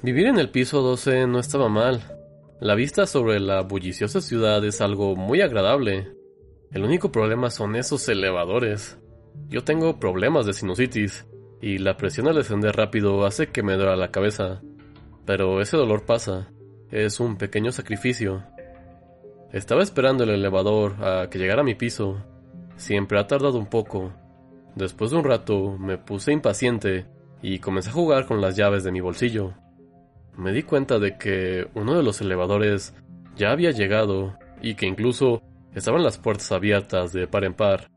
Vivir 0.00 0.26
en 0.26 0.38
el 0.38 0.50
piso 0.50 0.80
12 0.80 1.26
no 1.26 1.40
estaba 1.40 1.68
mal. 1.68 2.00
La 2.60 2.76
vista 2.76 3.04
sobre 3.04 3.40
la 3.40 3.62
bulliciosa 3.62 4.20
ciudad 4.20 4.64
es 4.64 4.80
algo 4.80 5.16
muy 5.16 5.40
agradable. 5.40 6.12
El 6.70 6.84
único 6.84 7.10
problema 7.10 7.50
son 7.50 7.74
esos 7.74 8.08
elevadores. 8.08 8.96
Yo 9.48 9.64
tengo 9.64 9.98
problemas 9.98 10.46
de 10.46 10.52
sinusitis 10.52 11.26
y 11.60 11.78
la 11.78 11.96
presión 11.96 12.28
al 12.28 12.36
descender 12.36 12.76
rápido 12.76 13.26
hace 13.26 13.48
que 13.48 13.64
me 13.64 13.74
duela 13.74 13.96
la 13.96 14.12
cabeza. 14.12 14.62
Pero 15.26 15.60
ese 15.60 15.76
dolor 15.76 16.06
pasa. 16.06 16.48
Es 16.92 17.18
un 17.18 17.36
pequeño 17.36 17.72
sacrificio. 17.72 18.44
Estaba 19.52 19.82
esperando 19.82 20.22
el 20.22 20.30
elevador 20.30 20.94
a 21.04 21.28
que 21.28 21.40
llegara 21.40 21.62
a 21.62 21.64
mi 21.64 21.74
piso. 21.74 22.24
Siempre 22.76 23.18
ha 23.18 23.26
tardado 23.26 23.58
un 23.58 23.66
poco. 23.66 24.12
Después 24.76 25.10
de 25.10 25.16
un 25.16 25.24
rato 25.24 25.76
me 25.76 25.98
puse 25.98 26.32
impaciente 26.32 27.06
y 27.42 27.58
comencé 27.58 27.90
a 27.90 27.94
jugar 27.94 28.26
con 28.26 28.40
las 28.40 28.54
llaves 28.54 28.84
de 28.84 28.92
mi 28.92 29.00
bolsillo 29.00 29.54
me 30.38 30.52
di 30.52 30.62
cuenta 30.62 31.00
de 31.00 31.18
que 31.18 31.66
uno 31.74 31.96
de 31.96 32.04
los 32.04 32.20
elevadores 32.20 32.94
ya 33.34 33.50
había 33.50 33.72
llegado 33.72 34.38
y 34.62 34.76
que 34.76 34.86
incluso 34.86 35.42
estaban 35.74 36.04
las 36.04 36.18
puertas 36.18 36.52
abiertas 36.52 37.12
de 37.12 37.26
par 37.26 37.42
en 37.42 37.54
par. 37.54 37.90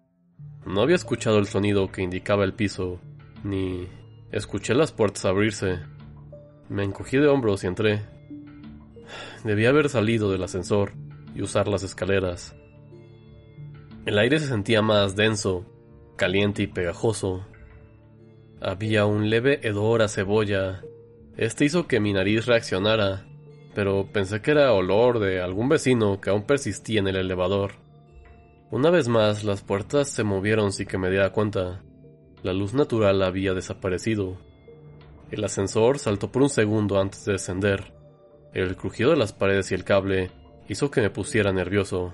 No 0.66 0.82
había 0.82 0.96
escuchado 0.96 1.38
el 1.38 1.46
sonido 1.46 1.92
que 1.92 2.02
indicaba 2.02 2.44
el 2.44 2.56
piso, 2.56 3.00
ni 3.44 3.88
escuché 4.32 4.74
las 4.74 4.92
puertas 4.92 5.26
abrirse. 5.26 5.82
Me 6.68 6.84
encogí 6.84 7.18
de 7.18 7.28
hombros 7.28 7.64
y 7.64 7.68
entré. 7.68 8.02
Debía 9.44 9.70
haber 9.70 9.90
salido 9.90 10.32
del 10.32 10.42
ascensor 10.42 10.94
y 11.36 11.44
usar 11.44 11.68
las 11.68 11.84
escaleras. 11.84 12.56
El 14.08 14.18
aire 14.18 14.40
se 14.40 14.48
sentía 14.48 14.82
más 14.82 15.16
denso, 15.16 15.64
caliente 16.16 16.64
y 16.64 16.68
pegajoso. 16.68 17.46
Había 18.60 19.06
un 19.06 19.30
leve 19.30 19.60
hedor 19.62 20.02
a 20.02 20.08
cebolla 20.08 20.82
este 21.38 21.66
hizo 21.66 21.88
que 21.88 22.00
mi 22.00 22.14
nariz 22.14 22.46
reaccionara, 22.46 23.26
pero 23.74 24.10
pensé 24.12 24.42
que 24.42 24.52
era 24.52 24.74
olor 24.74 25.20
de 25.20 25.42
algún 25.42 25.70
vecino 25.70 26.20
que 26.20 26.30
aún 26.30 26.44
persistía 26.44 27.00
en 27.00 27.08
el 27.08 27.16
elevador. 27.16 27.74
Una 28.70 28.90
vez 28.90 29.08
más, 29.08 29.44
las 29.44 29.62
puertas 29.62 30.10
se 30.10 30.24
movieron 30.24 30.72
sin 30.72 30.88
que 30.88 30.98
me 30.98 31.10
diera 31.10 31.32
cuenta. 31.32 31.82
La 32.44 32.54
luz 32.54 32.74
natural 32.74 33.22
había 33.22 33.54
desaparecido. 33.54 34.38
El 35.30 35.44
ascensor 35.44 36.00
saltó 36.00 36.32
por 36.32 36.42
un 36.42 36.50
segundo 36.50 37.00
antes 37.00 37.24
de 37.26 37.34
descender. 37.34 37.94
El 38.54 38.76
crujido 38.76 39.12
de 39.12 39.18
las 39.18 39.32
paredes 39.32 39.72
y 39.72 39.76
el 39.76 39.86
cable 39.86 40.32
hizo 40.68 40.92
que 40.92 41.02
me 41.02 41.10
pusiera 41.10 41.54
nervioso. 41.54 42.14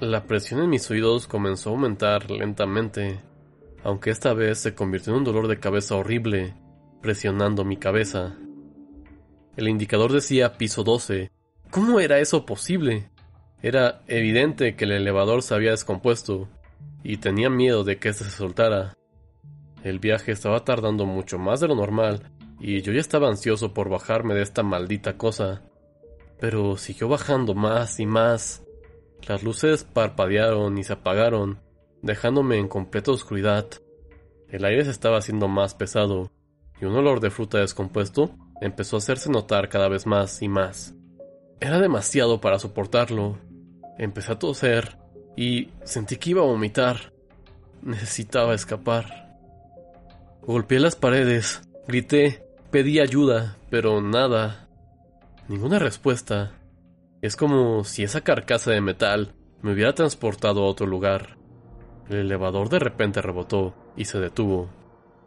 La 0.00 0.26
presión 0.26 0.60
en 0.62 0.70
mis 0.70 0.88
oídos 0.90 1.26
comenzó 1.26 1.70
a 1.70 1.72
aumentar 1.72 2.30
lentamente, 2.30 3.20
aunque 3.82 4.10
esta 4.10 4.32
vez 4.32 4.58
se 4.58 4.74
convirtió 4.74 5.12
en 5.12 5.18
un 5.18 5.24
dolor 5.24 5.48
de 5.48 5.58
cabeza 5.58 5.96
horrible 5.96 6.54
presionando 7.00 7.64
mi 7.64 7.76
cabeza. 7.76 8.36
El 9.56 9.68
indicador 9.68 10.12
decía 10.12 10.56
piso 10.56 10.84
12. 10.84 11.30
¿Cómo 11.70 12.00
era 12.00 12.18
eso 12.18 12.46
posible? 12.46 13.10
Era 13.62 14.02
evidente 14.06 14.76
que 14.76 14.84
el 14.84 14.92
elevador 14.92 15.42
se 15.42 15.54
había 15.54 15.72
descompuesto, 15.72 16.48
y 17.02 17.16
tenía 17.16 17.50
miedo 17.50 17.84
de 17.84 17.98
que 17.98 18.10
éste 18.10 18.24
se 18.24 18.30
soltara. 18.30 18.96
El 19.82 19.98
viaje 19.98 20.32
estaba 20.32 20.64
tardando 20.64 21.06
mucho 21.06 21.38
más 21.38 21.60
de 21.60 21.68
lo 21.68 21.74
normal, 21.74 22.30
y 22.60 22.82
yo 22.82 22.92
ya 22.92 23.00
estaba 23.00 23.28
ansioso 23.28 23.74
por 23.74 23.88
bajarme 23.88 24.34
de 24.34 24.42
esta 24.42 24.62
maldita 24.62 25.16
cosa. 25.16 25.62
Pero 26.40 26.76
siguió 26.76 27.08
bajando 27.08 27.54
más 27.54 27.98
y 28.00 28.06
más. 28.06 28.62
Las 29.26 29.42
luces 29.42 29.84
parpadearon 29.84 30.78
y 30.78 30.84
se 30.84 30.92
apagaron, 30.92 31.60
dejándome 32.02 32.58
en 32.58 32.68
completa 32.68 33.10
oscuridad. 33.10 33.66
El 34.48 34.64
aire 34.64 34.84
se 34.84 34.90
estaba 34.90 35.18
haciendo 35.18 35.48
más 35.48 35.74
pesado, 35.74 36.30
y 36.80 36.84
un 36.84 36.94
olor 36.94 37.20
de 37.20 37.30
fruta 37.30 37.58
descompuesto 37.58 38.30
empezó 38.60 38.96
a 38.96 38.98
hacerse 38.98 39.30
notar 39.30 39.68
cada 39.68 39.88
vez 39.88 40.06
más 40.06 40.42
y 40.42 40.48
más. 40.48 40.94
Era 41.60 41.80
demasiado 41.80 42.40
para 42.40 42.58
soportarlo. 42.58 43.38
Empecé 43.98 44.32
a 44.32 44.38
toser 44.38 44.98
y 45.36 45.70
sentí 45.84 46.16
que 46.16 46.30
iba 46.30 46.42
a 46.42 46.46
vomitar. 46.46 47.12
Necesitaba 47.82 48.54
escapar. 48.54 49.36
Golpeé 50.42 50.80
las 50.80 50.96
paredes, 50.96 51.62
grité, 51.86 52.44
pedí 52.70 53.00
ayuda, 53.00 53.56
pero 53.70 54.00
nada. 54.00 54.68
Ninguna 55.48 55.78
respuesta. 55.78 56.52
Es 57.20 57.36
como 57.36 57.84
si 57.84 58.04
esa 58.04 58.20
carcasa 58.20 58.70
de 58.70 58.80
metal 58.80 59.34
me 59.62 59.72
hubiera 59.72 59.94
transportado 59.94 60.62
a 60.62 60.66
otro 60.66 60.86
lugar. 60.86 61.36
El 62.08 62.18
elevador 62.18 62.68
de 62.68 62.78
repente 62.78 63.20
rebotó 63.20 63.74
y 63.96 64.04
se 64.04 64.20
detuvo. 64.20 64.70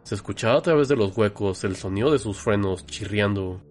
Se 0.04 0.16
escuchaba 0.16 0.58
a 0.58 0.62
través 0.62 0.88
de 0.88 0.96
los 0.96 1.16
huecos 1.16 1.62
el 1.64 1.76
sonido 1.76 2.10
de 2.10 2.18
sus 2.18 2.38
frenos 2.38 2.86
chirriando. 2.86 3.62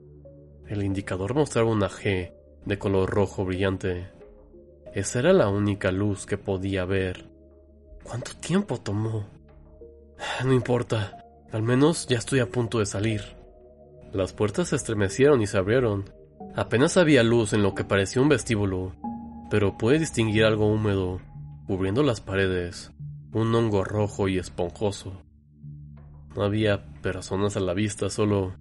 El 0.68 0.84
indicador 0.84 1.34
mostraba 1.36 1.70
una 1.70 1.90
G 1.90 2.32
de 2.66 2.80
color 2.80 3.10
rojo 3.10 3.44
brillante. 3.44 4.10
Esa 4.94 5.20
era 5.20 5.34
la 5.34 5.50
única 5.50 5.92
luz 5.92 6.26
que 6.26 6.38
podía 6.38 6.86
ver. 6.86 7.30
¿Cuánto 8.04 8.32
tiempo 8.36 8.80
tomó? 8.80 9.28
No 10.46 10.54
importa, 10.54 11.26
al 11.52 11.64
menos 11.64 12.08
ya 12.08 12.18
estoy 12.18 12.40
a 12.40 12.50
punto 12.50 12.80
de 12.80 12.86
salir. 12.86 13.22
Las 14.14 14.34
puertas 14.34 14.70
se 14.70 14.76
estremecieron 14.76 15.42
y 15.42 15.48
se 15.48 15.58
abrieron. 15.58 16.10
Apenas 16.56 16.98
había 16.98 17.24
luz 17.24 17.54
en 17.54 17.64
lo 17.64 17.76
que 17.76 17.84
parecía 17.84 18.22
un 18.22 18.30
vestíbulo, 18.30 18.94
pero 19.50 19.78
pude 19.78 20.00
distinguir 20.00 20.46
algo 20.46 20.68
húmedo, 20.72 21.20
cubriendo 21.68 22.04
las 22.04 22.22
paredes, 22.22 22.92
un 23.34 23.54
hongo 23.54 23.84
rojo 23.84 24.28
y 24.28 24.38
esponjoso. 24.38 25.22
No 26.36 26.44
había 26.44 26.84
personas 27.02 27.58
a 27.58 27.60
la 27.60 27.74
vista, 27.74 28.10
solo 28.10 28.56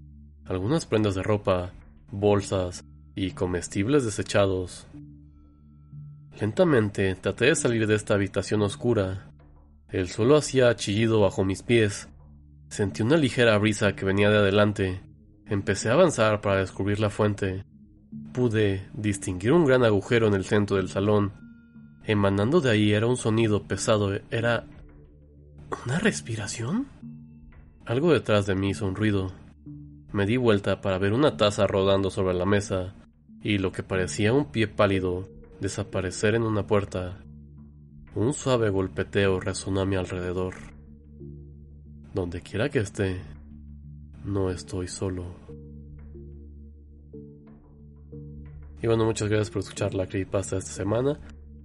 algunas 0.45 0.87
prendas 0.87 1.15
de 1.15 1.23
ropa, 1.23 1.73
bolsas 2.11 2.85
y 3.15 3.31
comestibles 3.33 4.05
desechados. 4.05 4.87
Lentamente 6.41 7.15
traté 7.17 7.47
de 7.47 7.55
salir 7.55 7.87
de 7.87 7.95
esta 7.95 8.15
habitación 8.15 8.63
oscura. 8.63 9.31
El 9.89 10.09
suelo 10.09 10.37
hacía 10.37 10.75
chillido 10.75 11.21
bajo 11.21 11.45
mis 11.45 11.63
pies. 11.63 12.09
Sentí 12.69 13.03
una 13.03 13.17
ligera 13.17 13.59
brisa 13.59 13.95
que 13.95 14.05
venía 14.05 14.31
de 14.31 14.39
adelante. 14.39 15.01
Empecé 15.47 15.91
a 15.91 15.95
avanzar 15.95 16.41
para 16.41 16.61
descubrir 16.61 16.99
la 16.99 17.11
fuente. 17.11 17.65
Pude 18.33 18.89
distinguir 18.95 19.53
un 19.53 19.65
gran 19.65 19.85
agujero 19.85 20.29
en 20.29 20.35
el 20.35 20.45
centro 20.45 20.77
del 20.77 20.89
salón. 20.89 21.33
Emanando 22.05 22.61
de 22.61 22.71
ahí 22.71 22.93
era 22.93 23.07
un 23.07 23.17
sonido 23.17 23.65
pesado. 23.65 24.13
¿Era... 24.31 24.65
una 25.85 25.99
respiración? 25.99 26.87
Algo 27.87 28.13
detrás 28.13 28.47
de 28.47 28.55
mí 28.55 28.71
hizo 28.71 28.87
un 28.87 28.95
ruido. 28.95 29.33
Me 30.13 30.27
di 30.27 30.37
vuelta 30.37 30.81
para 30.81 30.99
ver 30.99 31.13
una 31.13 31.37
taza 31.37 31.67
rodando 31.67 32.11
sobre 32.11 32.35
la 32.35 32.47
mesa 32.47 32.95
y 33.43 33.59
lo 33.59 33.73
que 33.73 33.83
parecía 33.83 34.33
un 34.33 34.47
pie 34.47 34.69
pálido 34.69 35.29
desaparecer 35.61 36.35
en 36.35 36.43
una 36.43 36.67
puerta. 36.67 37.23
Un 38.15 38.33
suave 38.33 38.71
golpeteo 38.71 39.41
resonó 39.41 39.81
a 39.81 39.87
mi 39.87 39.97
alrededor. 39.97 40.55
Donde 42.13 42.41
quiera 42.41 42.69
que 42.69 42.81
esté, 42.81 43.21
no 44.25 44.51
estoy 44.51 44.89
solo. 44.89 45.37
Y 48.83 48.87
bueno, 48.87 49.05
muchas 49.05 49.29
gracias 49.29 49.51
por 49.51 49.61
escuchar 49.61 49.95
la 49.95 50.07
creepypasta 50.07 50.57
esta 50.57 50.73
semana. 50.73 51.19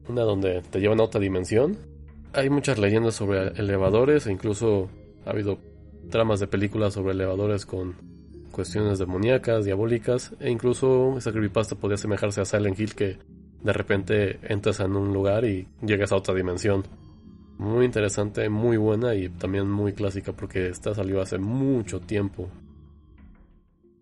Una 0.08 0.22
donde 0.22 0.62
te 0.62 0.80
llevan 0.80 1.00
a 1.00 1.04
otra 1.04 1.20
dimensión. 1.20 1.78
Hay 2.34 2.50
muchas 2.50 2.78
leyendas 2.78 3.16
sobre 3.16 3.48
elevadores 3.60 4.28
e 4.28 4.32
incluso 4.32 4.90
ha 5.26 5.32
habido 5.32 5.58
tramas 6.10 6.40
de 6.40 6.48
películas 6.48 6.94
sobre 6.94 7.14
elevadores 7.14 7.66
con 7.66 7.96
cuestiones 8.52 9.00
demoníacas, 9.00 9.66
diabólicas, 9.66 10.34
e 10.40 10.50
incluso 10.50 11.18
esa 11.18 11.32
creepypasta 11.32 11.76
podría 11.76 11.96
asemejarse 11.96 12.42
a 12.42 12.46
Silent 12.46 12.80
Hill 12.80 12.96
que 12.96 13.18
de 13.62 13.74
repente 13.74 14.40
entras 14.44 14.80
en 14.80 14.96
un 14.96 15.14
lugar 15.14 15.46
y 15.46 15.68
llegas 15.82 16.12
a 16.12 16.16
otra 16.16 16.34
dimensión. 16.34 16.84
Muy 17.58 17.86
interesante, 17.86 18.48
muy 18.50 18.78
buena 18.78 19.16
y 19.16 19.30
también 19.30 19.70
muy 19.70 19.94
clásica 19.94 20.34
porque 20.34 20.68
esta 20.68 20.94
salió 20.94 21.22
hace 21.22 21.38
mucho 21.38 22.00
tiempo. 22.00 22.50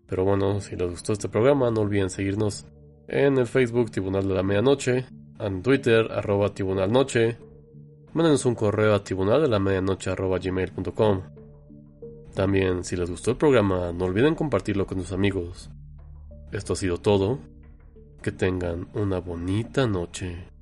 Pero 0.06 0.24
bueno, 0.24 0.60
si 0.60 0.76
les 0.76 0.90
gustó 0.90 1.12
este 1.12 1.28
programa, 1.28 1.70
no 1.70 1.80
olviden 1.80 2.10
seguirnos 2.10 2.66
en 3.08 3.38
el 3.38 3.46
Facebook 3.46 3.90
Tribunal 3.90 4.28
de 4.28 4.34
la 4.34 4.42
Medianoche, 4.42 5.06
en 5.40 5.62
Twitter 5.62 6.10
arroba 6.12 6.54
Tribunal 6.54 6.92
Noche, 6.92 7.38
mándenos 8.12 8.44
un 8.46 8.54
correo 8.54 8.94
a 8.94 9.02
tribunal 9.02 9.42
de 9.42 9.48
la 9.48 9.58
medianoche. 9.58 10.10
También, 12.34 12.84
si 12.84 12.96
les 12.96 13.10
gustó 13.10 13.30
el 13.30 13.36
programa, 13.36 13.92
no 13.92 14.06
olviden 14.06 14.34
compartirlo 14.34 14.86
con 14.86 14.98
sus 14.98 15.12
amigos. 15.12 15.70
Esto 16.52 16.72
ha 16.72 16.76
sido 16.76 16.98
todo. 16.98 17.38
Que 18.22 18.32
tengan 18.32 18.88
una 18.94 19.20
bonita 19.20 19.86
noche. 19.86 20.53